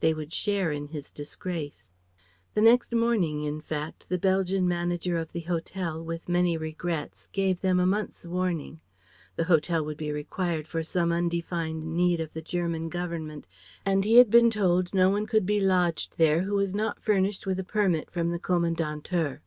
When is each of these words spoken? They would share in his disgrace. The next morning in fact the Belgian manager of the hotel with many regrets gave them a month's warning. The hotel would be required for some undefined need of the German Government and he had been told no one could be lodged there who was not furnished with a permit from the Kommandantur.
They 0.00 0.12
would 0.12 0.32
share 0.32 0.72
in 0.72 0.88
his 0.88 1.08
disgrace. 1.08 1.92
The 2.54 2.60
next 2.60 2.92
morning 2.92 3.44
in 3.44 3.60
fact 3.60 4.08
the 4.08 4.18
Belgian 4.18 4.66
manager 4.66 5.16
of 5.16 5.30
the 5.30 5.42
hotel 5.42 6.04
with 6.04 6.28
many 6.28 6.56
regrets 6.56 7.28
gave 7.30 7.60
them 7.60 7.78
a 7.78 7.86
month's 7.86 8.26
warning. 8.26 8.80
The 9.36 9.44
hotel 9.44 9.84
would 9.84 9.96
be 9.96 10.10
required 10.10 10.66
for 10.66 10.82
some 10.82 11.12
undefined 11.12 11.96
need 11.96 12.18
of 12.20 12.32
the 12.32 12.42
German 12.42 12.88
Government 12.88 13.46
and 13.86 14.04
he 14.04 14.16
had 14.16 14.30
been 14.30 14.50
told 14.50 14.92
no 14.92 15.10
one 15.10 15.26
could 15.28 15.46
be 15.46 15.60
lodged 15.60 16.14
there 16.16 16.42
who 16.42 16.56
was 16.56 16.74
not 16.74 16.98
furnished 17.00 17.46
with 17.46 17.60
a 17.60 17.64
permit 17.64 18.10
from 18.10 18.32
the 18.32 18.40
Kommandantur. 18.40 19.42